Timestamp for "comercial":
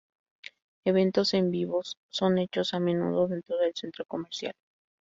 4.03-4.55